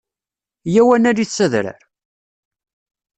[0.73, 1.79] Yya-w ad nalit s adrar!